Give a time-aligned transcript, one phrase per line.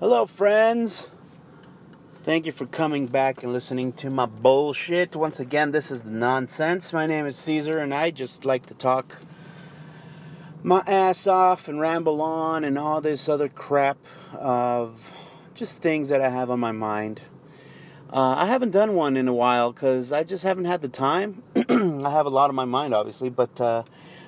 [0.00, 1.10] Hello, friends.
[2.22, 5.14] Thank you for coming back and listening to my bullshit.
[5.14, 6.94] Once again, this is the nonsense.
[6.94, 9.20] My name is Caesar, and I just like to talk
[10.62, 13.98] my ass off and ramble on and all this other crap
[14.32, 15.12] of
[15.54, 17.20] just things that I have on my mind.
[18.10, 21.42] Uh, I haven't done one in a while because I just haven't had the time.
[21.54, 23.82] I have a lot on my mind, obviously, but uh,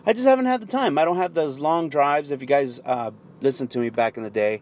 [0.04, 0.98] I just haven't had the time.
[0.98, 2.30] I don't have those long drives.
[2.30, 4.60] If you guys uh, listened to me back in the day,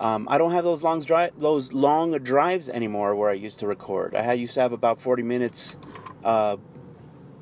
[0.00, 3.66] um, I don't have those long drive those long drives anymore where I used to
[3.66, 4.14] record.
[4.14, 5.76] I used to have about 40 minutes
[6.24, 6.56] uh,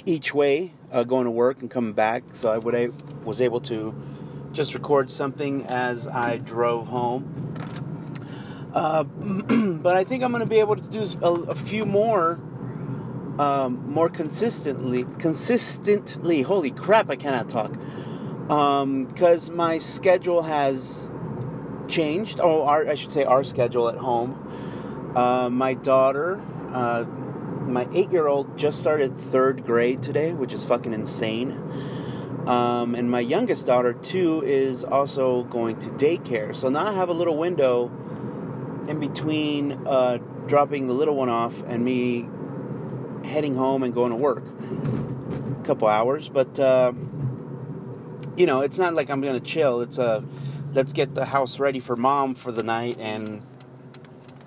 [0.05, 2.89] each way uh, going to work and coming back, so I would I
[3.25, 3.95] was able to
[4.53, 7.55] just record something as I drove home.
[8.75, 9.05] Uh,
[9.83, 12.41] but I think I'm going to be able to do a, a few more,
[13.39, 15.07] um, more consistently.
[15.21, 17.09] Consistently, holy crap!
[17.09, 17.73] I cannot talk
[18.49, 21.11] because um, my schedule has
[21.89, 22.41] changed.
[22.41, 25.13] Oh, our, I should say our schedule at home.
[25.17, 26.41] Uh, my daughter,
[26.73, 27.05] uh,
[27.67, 31.53] my eight-year-old, just started third grade today, which is fucking insane.
[32.47, 36.55] Um, and my youngest daughter too is also going to daycare.
[36.57, 37.91] So now I have a little window
[38.89, 42.27] in between uh, dropping the little one off and me
[43.29, 44.45] heading home and going to work.
[45.61, 46.93] A couple hours, but uh,
[48.39, 49.83] you know, it's not like I'm gonna chill.
[49.83, 50.25] It's a
[50.79, 53.43] let's get the house ready for mom for the night and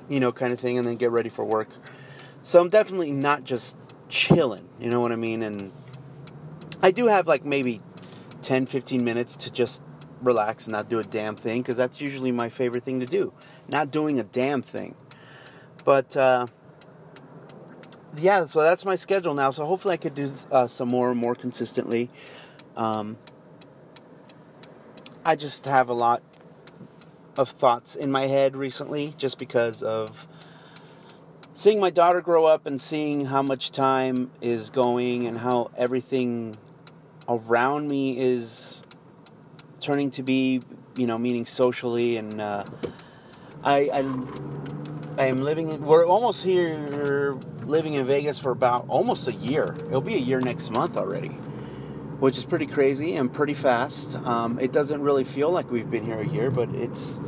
[0.07, 1.67] you know, kind of thing, and then get ready for work.
[2.41, 3.75] So I'm definitely not just
[4.07, 4.69] chilling.
[4.79, 5.43] You know what I mean?
[5.43, 5.73] And
[6.81, 7.81] I do have like maybe
[8.41, 9.81] 10, 15 minutes to just
[10.21, 13.33] relax and not do a damn thing because that's usually my favorite thing to do.
[13.67, 14.95] Not doing a damn thing.
[15.83, 16.47] But uh,
[18.15, 19.49] yeah, so that's my schedule now.
[19.49, 22.09] So hopefully I could do uh, some more and more consistently.
[22.77, 23.17] Um,
[25.23, 26.23] I just have a lot
[27.37, 30.27] of thoughts in my head recently just because of
[31.53, 36.57] seeing my daughter grow up and seeing how much time is going and how everything
[37.29, 38.83] around me is
[39.79, 40.61] turning to be,
[40.95, 42.63] you know, meaning socially, and uh,
[43.63, 43.99] I, I,
[45.17, 45.85] I am living.
[45.85, 49.75] We're almost here, living in Vegas for about almost a year.
[49.87, 51.31] It'll be a year next month already,
[52.21, 54.15] which is pretty crazy and pretty fast.
[54.17, 57.19] Um, it doesn't really feel like we've been here a year, but it's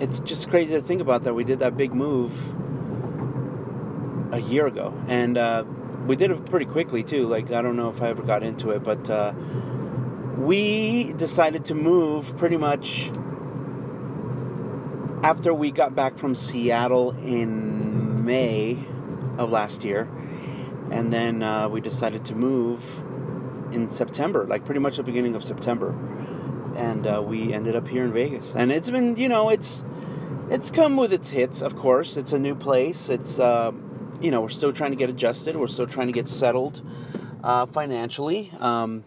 [0.00, 2.32] it's just crazy to think about that we did that big move
[4.32, 5.64] a year ago, and uh,
[6.06, 7.26] we did it pretty quickly too.
[7.26, 9.10] Like I don't know if I ever got into it, but.
[9.10, 9.32] Uh,
[10.36, 13.10] we decided to move pretty much
[15.22, 18.78] after we got back from Seattle in May
[19.38, 20.08] of last year.
[20.90, 22.82] And then uh, we decided to move
[23.72, 25.94] in September, like pretty much the beginning of September.
[26.76, 28.54] And uh, we ended up here in Vegas.
[28.54, 29.84] And it's been, you know, it's
[30.50, 32.16] it's come with its hits, of course.
[32.16, 33.08] It's a new place.
[33.08, 33.72] It's, uh,
[34.20, 35.56] you know, we're still trying to get adjusted.
[35.56, 36.82] We're still trying to get settled
[37.42, 38.52] uh, financially.
[38.60, 39.04] Um,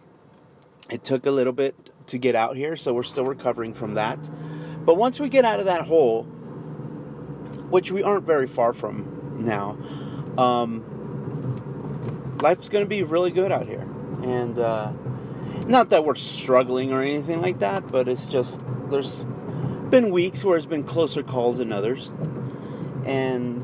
[0.90, 1.74] it took a little bit
[2.06, 4.28] to get out here, so we're still recovering from that.
[4.84, 6.24] But once we get out of that hole,
[7.68, 9.76] which we aren't very far from now,
[10.38, 10.82] um,
[12.40, 13.86] life's going to be really good out here.
[14.22, 14.92] And uh,
[15.66, 19.24] not that we're struggling or anything like that, but it's just there's
[19.90, 22.10] been weeks where it's been closer calls than others,
[23.04, 23.62] and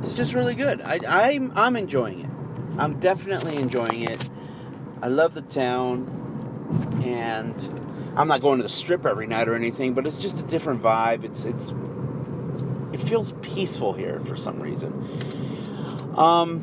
[0.00, 0.80] it's just really good.
[0.82, 2.30] I, I'm I'm enjoying it.
[2.78, 4.28] I'm definitely enjoying it.
[5.02, 7.54] I love the town, and
[8.16, 10.82] I'm not going to the strip every night or anything, but it's just a different
[10.82, 11.24] vibe.
[11.24, 11.72] It's it's
[12.92, 14.92] it feels peaceful here for some reason.
[16.16, 16.60] Um,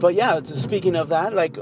[0.00, 1.56] but yeah, speaking of that, like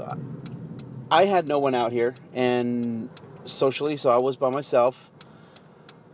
[1.11, 3.09] I had no one out here, and
[3.43, 5.11] socially, so I was by myself.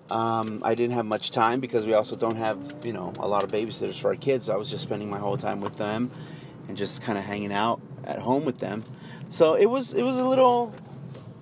[0.10, 3.44] Um, I didn't have much time because we also don't have, you know, a lot
[3.44, 4.46] of babysitters for our kids.
[4.46, 6.12] So I was just spending my whole time with them
[6.68, 8.84] and just kind of hanging out at home with them.
[9.30, 10.74] So it was it was a little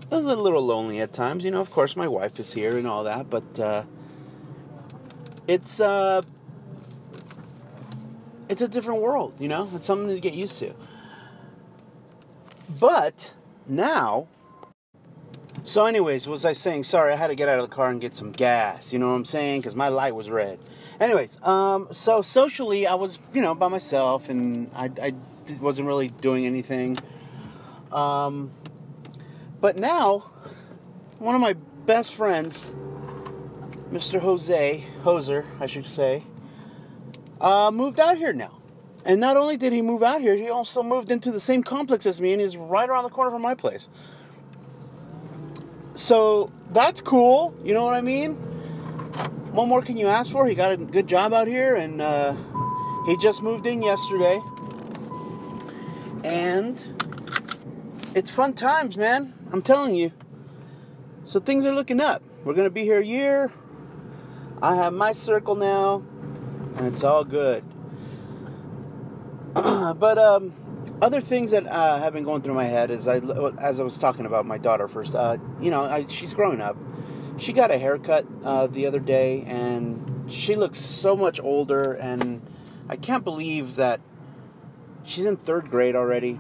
[0.09, 1.43] it was a little lonely at times.
[1.43, 3.83] You know, of course, my wife is here and all that, but uh,
[5.47, 6.21] it's uh,
[8.53, 9.33] it's a different world.
[9.39, 10.73] You know, it's something to get used to.
[12.79, 13.33] But
[13.67, 14.27] now,
[15.63, 16.83] so anyways, was I saying?
[16.83, 18.93] Sorry, I had to get out of the car and get some gas.
[18.93, 19.61] You know what I'm saying?
[19.61, 20.59] Because my light was red.
[20.99, 25.13] Anyways, um, so socially, I was you know by myself, and I, I
[25.59, 26.99] wasn't really doing anything.
[27.91, 28.51] Um,
[29.61, 30.29] but now,
[31.17, 31.53] one of my
[31.87, 32.75] best friends,
[33.91, 34.19] Mr.
[34.19, 36.23] Jose, Hoser, I should say,
[37.43, 38.57] uh, moved out here now.
[39.05, 42.05] And not only did he move out here, he also moved into the same complex
[42.05, 43.89] as me and he's right around the corner from my place.
[45.93, 47.53] so that's cool.
[47.63, 48.35] You know what I mean?
[49.53, 50.47] What more can you ask for?
[50.47, 52.35] He got a good job out here, and uh,
[53.05, 54.41] he just moved in yesterday.
[56.23, 56.75] And
[58.15, 59.35] it's fun times, man.
[59.51, 60.11] I'm telling you.
[61.25, 62.23] So things are looking up.
[62.43, 63.51] We're going to be here a year.
[64.59, 66.03] I have my circle now,
[66.75, 67.63] and it's all good.
[69.53, 70.53] but um,
[71.01, 73.17] other things that uh, have been going through my head is I,
[73.59, 75.15] as I was talking about my daughter first.
[75.15, 76.77] Uh, you know, I, she's growing up.
[77.37, 81.93] She got a haircut uh, the other day, and she looks so much older.
[81.93, 82.41] And
[82.89, 84.01] I can't believe that
[85.03, 86.39] she's in third grade already.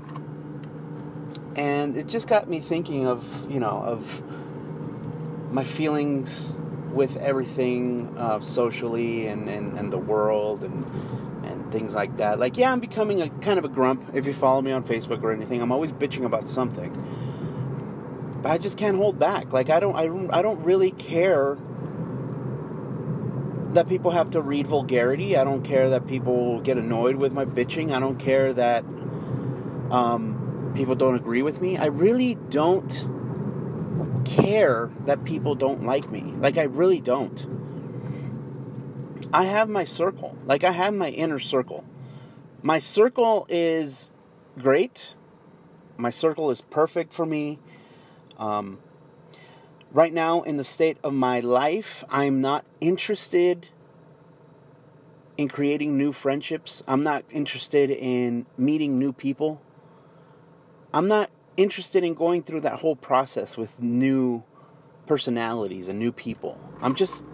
[1.55, 4.23] And it just got me thinking of you know of
[5.51, 6.53] my feelings
[6.93, 10.85] with everything uh, socially and, and, and the world and
[11.43, 12.39] and things like that.
[12.39, 14.11] Like, yeah, I'm becoming a kind of a grump.
[14.13, 16.91] If you follow me on Facebook or anything, I'm always bitching about something.
[18.41, 19.51] But I just can't hold back.
[19.51, 21.57] Like, I don't, I don't, I don't really care
[23.73, 25.35] that people have to read vulgarity.
[25.35, 27.91] I don't care that people get annoyed with my bitching.
[27.91, 28.85] I don't care that
[29.91, 31.77] um, people don't agree with me.
[31.77, 32.91] I really don't
[34.25, 36.21] care that people don't like me.
[36.21, 37.45] Like, I really don't.
[39.33, 40.37] I have my circle.
[40.45, 41.83] Like I have my inner circle.
[42.61, 44.11] My circle is
[44.59, 45.15] great.
[45.97, 47.57] My circle is perfect for me.
[48.37, 48.77] Um,
[49.91, 53.67] right now, in the state of my life, I'm not interested
[55.35, 56.83] in creating new friendships.
[56.87, 59.63] I'm not interested in meeting new people.
[60.93, 64.43] I'm not interested in going through that whole process with new
[65.05, 66.59] personalities and new people.
[66.81, 67.25] I'm just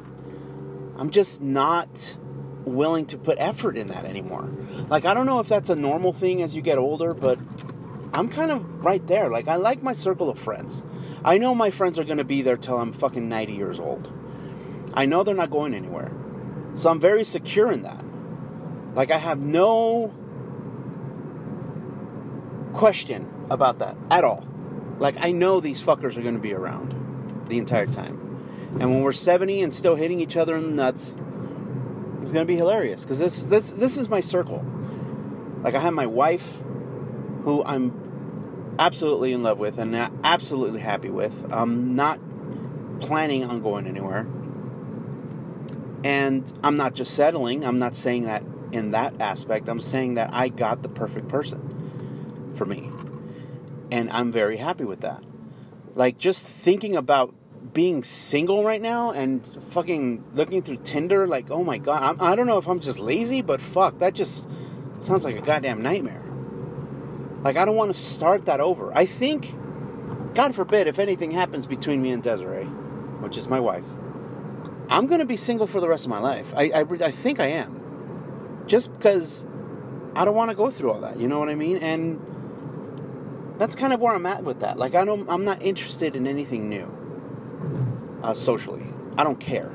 [0.98, 2.18] I'm just not
[2.66, 4.50] willing to put effort in that anymore.
[4.90, 7.40] Like, I don't know if that's a normal thing as you get older, but
[8.14, 9.30] I'm kind of right there.
[9.30, 10.84] Like, I like my circle of friends.
[11.24, 14.12] I know my friends are going to be there till I'm fucking 90 years old.
[14.94, 16.12] I know they're not going anywhere.
[16.76, 18.04] So I'm very secure in that.
[18.94, 20.14] Like, I have no
[22.74, 24.48] question about that at all.
[25.00, 28.18] Like, I know these fuckers are going to be around the entire time.
[28.80, 31.16] And when we're 70 and still hitting each other in the nuts,
[32.22, 34.64] it's gonna be hilarious because this this this is my circle.
[35.64, 36.62] Like I have my wife,
[37.44, 41.46] who I'm absolutely in love with and absolutely happy with.
[41.52, 42.20] I'm not
[43.00, 44.28] planning on going anywhere,
[46.04, 47.66] and I'm not just settling.
[47.66, 49.68] I'm not saying that in that aspect.
[49.70, 52.92] I'm saying that I got the perfect person for me,
[53.92, 55.24] and I'm very happy with that.
[55.96, 57.34] Like just thinking about
[57.74, 62.36] being single right now and fucking looking through Tinder, like, oh my god, I'm, I
[62.36, 64.48] do not know if I'm just lazy, but fuck, that just
[65.00, 66.24] sounds like a goddamn nightmare.
[67.44, 68.96] Like, I don't want to start that over.
[68.98, 69.56] I think,
[70.34, 73.86] God forbid, if anything happens between me and Desiree, which is my wife,
[74.90, 76.54] I'm going to be single for the rest of my life.
[76.56, 78.64] I, I, I think I am.
[78.66, 79.46] Just because
[80.16, 81.78] I don't want to go through all that, you know what I mean?
[81.78, 82.20] And
[83.60, 84.78] that's kind of where I'm at with that.
[84.78, 86.90] Like, I don't, I'm not interested in anything new
[88.24, 88.88] uh, socially.
[89.18, 89.72] I don't care.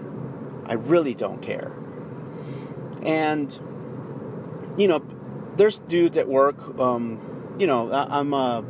[0.66, 1.70] I really don't care.
[3.02, 3.52] And,
[4.78, 5.04] you know,
[5.56, 6.78] there's dudes at work.
[6.80, 8.64] Um, you know, I, I'm a,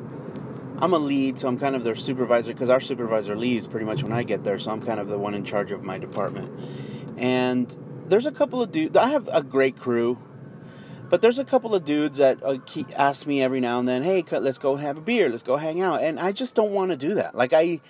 [0.78, 4.02] I'm a lead, so I'm kind of their supervisor because our supervisor leaves pretty much
[4.02, 6.50] when I get there, so I'm kind of the one in charge of my department.
[7.16, 7.75] And
[8.09, 8.97] there's a couple of dudes.
[8.97, 10.18] I have a great crew,
[11.11, 12.58] but there's a couple of dudes that uh,
[12.96, 15.80] ask me every now and then, "Hey, let's go have a beer, let's go hang
[15.80, 17.34] out," and I just don't want to do that.
[17.34, 17.80] Like I,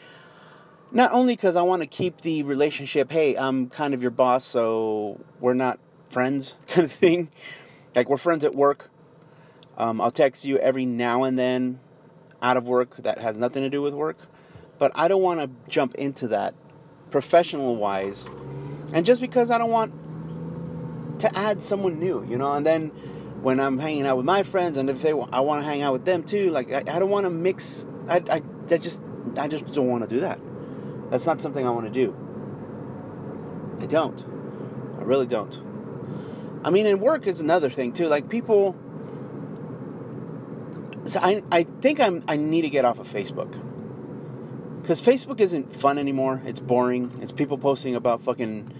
[0.91, 4.45] not only because I want to keep the relationship, hey, I'm kind of your boss,
[4.45, 5.79] so we're not
[6.09, 7.31] friends kind of thing.
[7.95, 8.91] Like we're friends at work.
[9.77, 11.81] Um, I'll text you every now and then
[12.43, 14.19] out of work that has nothing to do with work.
[14.79, 16.55] But I don't want to jump into that
[17.11, 18.29] professional wise.
[18.93, 19.93] And just because I don't want
[21.19, 22.89] to add someone new, you know, and then
[23.43, 25.93] when I'm hanging out with my friends and if they I want to hang out
[25.93, 29.03] with them too, like I, I don't want to mix I, I, I just
[29.37, 30.41] I just don't want to do that.
[31.11, 32.17] That's not something I want to do.
[33.81, 34.25] I don't.
[34.99, 35.59] I really don't.
[36.65, 38.07] I mean, and work is another thing too.
[38.07, 38.75] Like people,
[41.05, 43.61] so I I think I'm I need to get off of Facebook
[44.81, 46.43] because Facebook isn't fun anymore.
[46.47, 47.19] It's boring.
[47.21, 48.71] It's people posting about fucking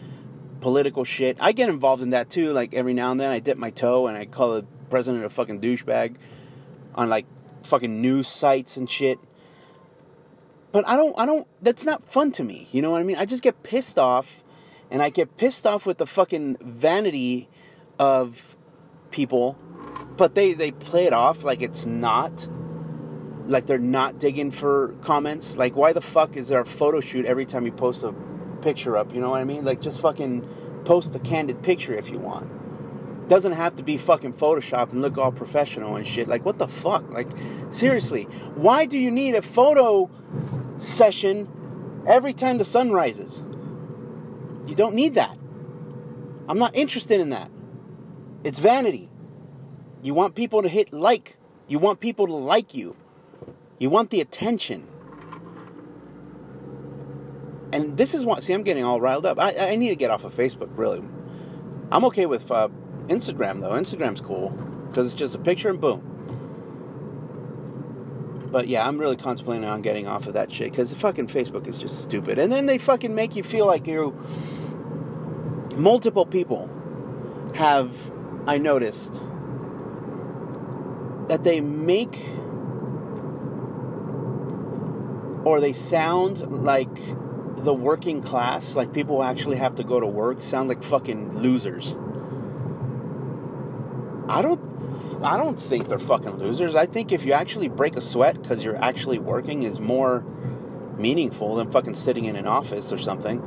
[0.65, 1.37] political shit.
[1.41, 2.49] I get involved in that too.
[2.53, 5.29] Like every now and then, I dip my toe and I call the president a
[5.29, 6.17] fucking douchebag
[6.95, 7.27] on like
[7.63, 9.19] fucking news sites and shit
[10.73, 12.69] but I don't I don't that's not fun to me.
[12.73, 13.17] You know what I mean?
[13.17, 14.43] I just get pissed off
[14.91, 17.49] and I get pissed off with the fucking vanity
[17.99, 18.57] of
[19.11, 19.57] people,
[20.17, 22.49] but they they play it off like it's not.
[23.47, 25.57] like they're not digging for comments.
[25.57, 28.15] Like, why the fuck is there a photo shoot every time you post a
[28.65, 29.15] picture up?
[29.15, 29.65] You know what I mean?
[29.65, 33.29] Like, just fucking post a candid picture if you want.
[33.29, 36.27] Doesn't have to be fucking photoshopped and look all professional and shit.
[36.27, 37.09] Like, what the fuck?
[37.11, 37.29] Like,
[37.71, 40.11] seriously, why do you need a photo
[40.79, 41.49] session
[42.07, 43.45] every time the sun rises?
[44.67, 45.39] You don't need that.
[46.49, 47.51] I'm not interested in that.
[48.43, 49.11] It's vanity.
[50.03, 51.37] You want people to hit like.
[51.69, 52.97] You want people to like you.
[53.79, 54.87] You want the attention.
[57.75, 59.37] And this is what, see, I'm getting all riled up.
[59.41, 61.03] I, I need to get off of Facebook, really.
[61.91, 62.69] I'm okay with uh,
[63.09, 63.73] Instagram, though.
[63.73, 64.51] Instagram's cool
[64.89, 66.13] because it's just a picture and boom.
[68.53, 71.77] But yeah, I'm really contemplating on getting off of that shit because fucking Facebook is
[71.77, 72.39] just stupid.
[72.39, 74.17] And then they fucking make you feel like you.
[75.77, 76.71] Multiple people
[77.57, 78.13] have,
[78.47, 79.15] I noticed,
[81.27, 82.17] that they make
[85.45, 86.97] or they sound like
[87.65, 91.39] the working class, like people who actually have to go to work, sound like fucking
[91.39, 91.97] losers.
[94.29, 94.61] I don't
[95.23, 96.75] I don't think they're fucking losers.
[96.75, 100.25] I think if you actually break a sweat because you're actually working is more
[100.99, 103.43] meaningful than fucking sitting in an office or something.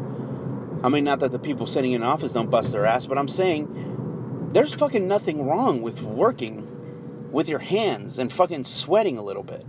[0.84, 3.18] I mean, not that the people sitting in an office don't bust their ass, but
[3.18, 9.24] I'm saying there's fucking nothing wrong with working with your hands and fucking sweating a
[9.24, 9.66] little bit.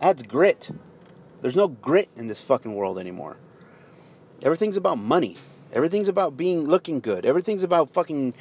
[0.00, 0.70] That's grit.
[1.42, 3.36] There's no grit in this fucking world anymore.
[4.42, 5.36] Everything's about money.
[5.72, 7.26] Everything's about being looking good.
[7.26, 8.34] Everything's about fucking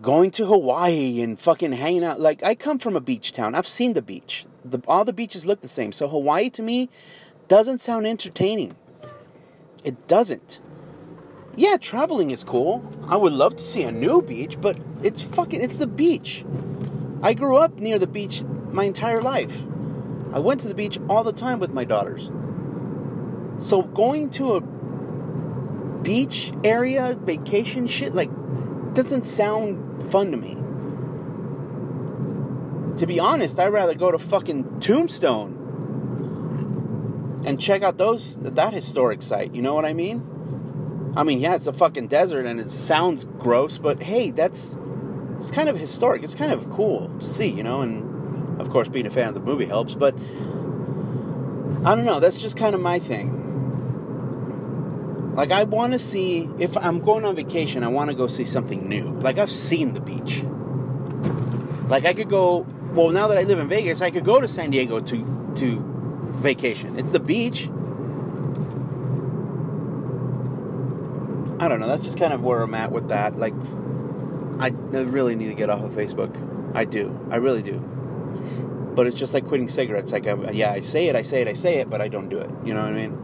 [0.00, 2.20] going to Hawaii and fucking hanging out.
[2.20, 3.54] Like I come from a beach town.
[3.54, 4.46] I've seen the beach.
[4.64, 5.92] The, all the beaches look the same.
[5.92, 6.88] So Hawaii to me
[7.48, 8.76] doesn't sound entertaining.
[9.84, 10.60] It doesn't.
[11.56, 12.88] Yeah, traveling is cool.
[13.08, 16.44] I would love to see a new beach, but it's fucking it's the beach.
[17.22, 19.62] I grew up near the beach my entire life.
[20.32, 22.30] I went to the beach all the time with my daughters.
[23.58, 24.60] So going to a
[26.02, 28.30] beach area vacation shit like
[28.94, 30.54] doesn't sound fun to me.
[32.98, 35.56] To be honest, I'd rather go to fucking Tombstone
[37.44, 39.54] and check out those that historic site.
[39.54, 40.26] You know what I mean?
[41.16, 44.78] I mean, yeah, it's a fucking desert and it sounds gross, but hey, that's
[45.38, 46.22] it's kind of historic.
[46.22, 48.09] It's kind of cool to see, you know, and
[48.60, 50.14] of course being a fan of the movie helps, but
[51.84, 53.36] I don't know, that's just kind of my thing.
[55.34, 58.44] Like I want to see if I'm going on vacation, I want to go see
[58.44, 59.10] something new.
[59.20, 60.44] Like I've seen the beach.
[61.88, 62.66] Like I could go.
[62.92, 65.82] Well, now that I live in Vegas, I could go to San Diego to to
[66.40, 66.98] vacation.
[66.98, 67.68] It's the beach.
[71.60, 71.88] I don't know.
[71.88, 73.38] That's just kind of where I'm at with that.
[73.38, 73.54] Like,
[74.58, 76.34] I really need to get off of Facebook.
[76.74, 77.18] I do.
[77.30, 77.82] I really do.
[78.94, 80.12] But it's just like quitting cigarettes.
[80.12, 82.28] Like, I, yeah, I say it, I say it, I say it, but I don't
[82.28, 82.50] do it.
[82.64, 83.16] You know what I mean?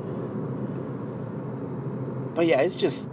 [2.34, 3.08] But yeah, it's just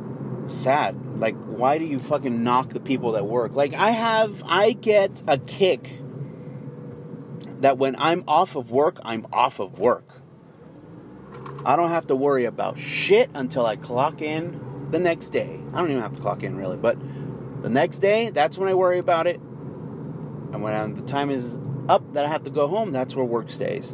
[0.48, 1.18] sad.
[1.18, 3.54] Like, why do you fucking knock the people that work?
[3.56, 6.00] Like, I have, I get a kick
[7.62, 10.22] that when I'm off of work, I'm off of work.
[11.66, 15.62] I don't have to worry about shit until I clock in the next day.
[15.74, 16.98] I don't even have to clock in really, but
[17.64, 19.38] the next day, that's when I worry about it.
[19.38, 21.58] And when I'm, the time is
[21.90, 23.94] up that I have to go home, that's where work stays.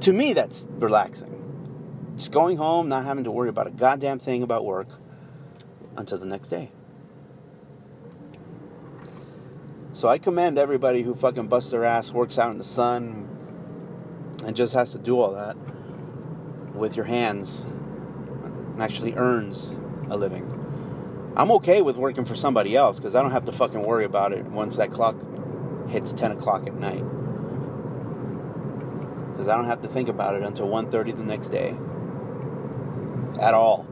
[0.00, 1.36] To me, that's relaxing.
[2.16, 4.88] Just going home, not having to worry about a goddamn thing about work
[5.96, 6.70] until the next day.
[9.92, 13.28] So I commend everybody who fucking busts their ass, works out in the sun,
[14.44, 15.56] and just has to do all that
[16.74, 17.66] with your hands
[18.44, 19.74] and actually earns
[20.08, 20.46] a living.
[21.36, 24.32] I'm okay with working for somebody else because I don't have to fucking worry about
[24.32, 25.16] it once that clock
[25.90, 27.04] hits 10 o'clock at night.
[29.30, 31.76] Because I don't have to think about it until 1.30 the next day
[33.40, 33.86] at all.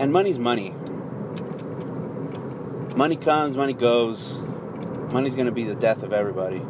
[0.00, 0.74] And money's money.
[2.96, 4.38] Money comes, money goes.
[5.12, 6.62] Money's going to be the death of everybody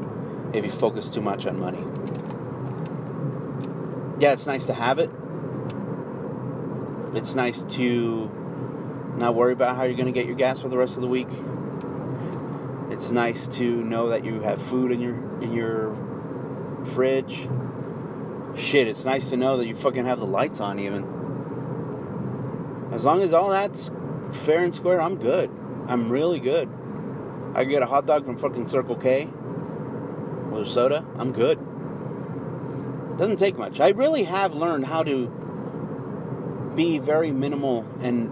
[0.52, 1.82] if you focus too much on money.
[4.20, 5.10] Yeah, it's nice to have it.
[7.14, 8.30] It's nice to
[9.16, 11.08] not worry about how you're going to get your gas for the rest of the
[11.08, 11.28] week.
[13.02, 15.96] It's nice to know that you have food in your in your
[16.84, 17.48] fridge
[18.54, 21.02] shit, it's nice to know that you fucking have the lights on even.
[22.92, 23.90] As long as all that's
[24.30, 25.50] fair and square, I'm good.
[25.88, 26.68] I'm really good.
[27.56, 29.24] I get a hot dog from fucking Circle K
[30.52, 31.58] with a soda, I'm good.
[33.18, 33.80] Doesn't take much.
[33.80, 35.26] I really have learned how to
[36.76, 38.30] be very minimal and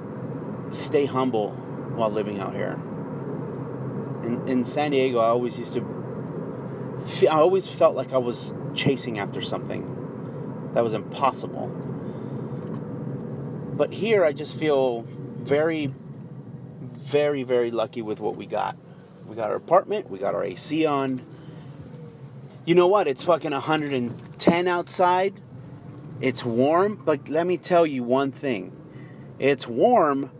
[0.72, 1.54] stay humble
[1.96, 2.80] while living out here.
[4.30, 7.26] In, in San Diego, I always used to.
[7.28, 11.66] I always felt like I was chasing after something that was impossible.
[13.76, 15.92] But here, I just feel very,
[16.92, 18.76] very, very lucky with what we got.
[19.26, 21.24] We got our apartment, we got our AC on.
[22.64, 23.08] You know what?
[23.08, 25.34] It's fucking 110 outside.
[26.20, 28.76] It's warm, but let me tell you one thing.
[29.38, 30.30] It's warm,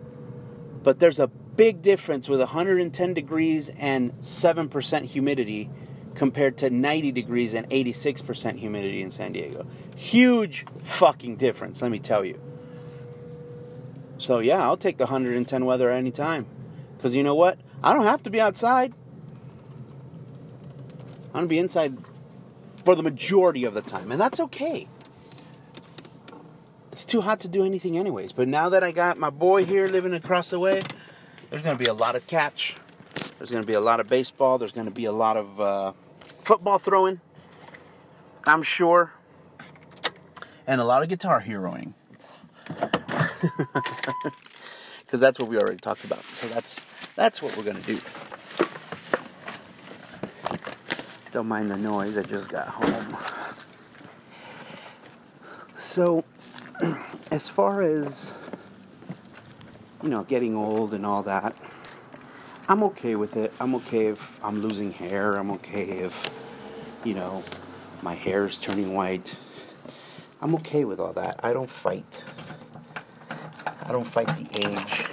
[0.82, 1.30] but there's a
[1.60, 5.68] big difference with 110 degrees and 7% humidity
[6.14, 9.66] compared to 90 degrees and 86% humidity in San Diego.
[9.94, 12.40] Huge fucking difference, let me tell you.
[14.16, 16.46] So, yeah, I'll take the 110 weather anytime.
[16.96, 17.58] Because you know what?
[17.84, 18.94] I don't have to be outside.
[21.26, 21.98] I'm going to be inside
[22.86, 24.88] for the majority of the time, and that's okay.
[26.90, 28.32] It's too hot to do anything, anyways.
[28.32, 30.80] But now that I got my boy here living across the way,
[31.50, 32.76] there's going to be a lot of catch.
[33.38, 34.58] There's going to be a lot of baseball.
[34.58, 35.92] There's going to be a lot of uh,
[36.44, 37.20] football throwing,
[38.44, 39.12] I'm sure,
[40.66, 41.94] and a lot of guitar heroing.
[45.10, 46.22] Because that's what we already talked about.
[46.22, 47.98] So that's that's what we're going to do.
[51.32, 52.16] Don't mind the noise.
[52.16, 53.16] I just got home.
[55.76, 56.24] So,
[57.32, 58.30] as far as
[60.02, 61.54] you know, getting old and all that,
[62.68, 63.52] I'm okay with it.
[63.60, 65.34] I'm okay if I'm losing hair.
[65.34, 66.30] I'm okay if,
[67.04, 67.42] you know,
[68.02, 69.36] my hair is turning white.
[70.40, 71.40] I'm okay with all that.
[71.42, 72.24] I don't fight.
[73.82, 75.06] I don't fight the age,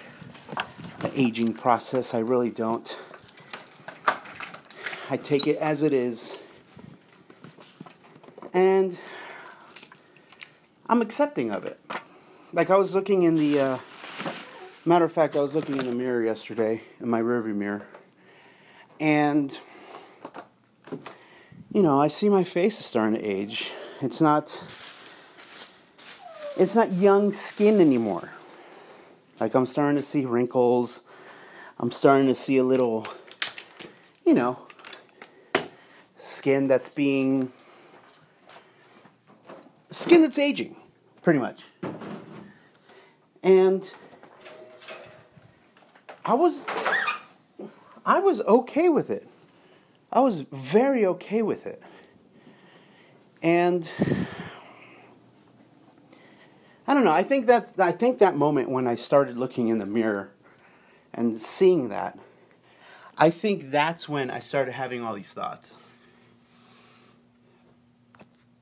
[0.99, 2.13] the aging process.
[2.13, 2.97] I really don't.
[5.09, 6.37] I take it as it is.
[8.53, 8.99] And
[10.87, 11.79] I'm accepting of it.
[12.53, 13.77] Like I was looking in the uh,
[14.87, 17.85] matter of fact, I was looking in the mirror yesterday in my rearview mirror,
[18.99, 19.57] and
[21.73, 23.73] you know, I see my face is starting to age.
[24.01, 24.63] It's not
[26.55, 28.31] it's not young skin anymore.
[29.39, 31.03] Like I'm starting to see wrinkles.
[31.79, 33.05] I'm starting to see a little
[34.25, 34.57] you know,
[36.15, 37.51] skin that's being
[39.89, 40.77] skin that's aging,
[41.21, 41.65] pretty much.
[43.43, 43.89] And
[46.27, 46.65] I was
[48.05, 49.25] I was okay with it.
[50.11, 51.81] I was very okay with it.
[53.41, 53.89] And
[56.85, 59.77] I don't know, I think that I think that moment when I started looking in
[59.77, 60.31] the mirror
[61.13, 62.19] and seeing that
[63.17, 65.71] I think that's when I started having all these thoughts.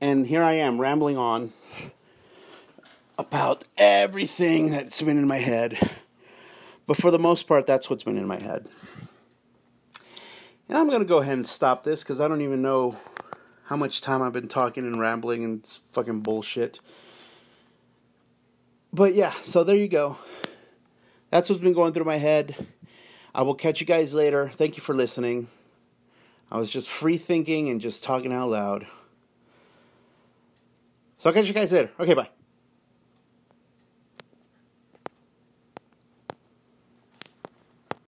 [0.00, 1.52] And here I am rambling on
[3.18, 5.76] about everything that's been in my head.
[6.86, 8.68] But for the most part, that's what's been in my head.
[10.68, 12.96] And I'm going to go ahead and stop this because I don't even know
[13.64, 16.80] how much time I've been talking and rambling and fucking bullshit.
[18.92, 20.16] But yeah, so there you go.
[21.30, 22.54] That's what's been going through my head.
[23.34, 24.48] I will catch you guys later.
[24.48, 25.48] Thank you for listening.
[26.50, 28.86] I was just free thinking and just talking out loud.
[31.18, 31.90] So I'll catch you guys later.
[31.98, 32.35] Okay, bye.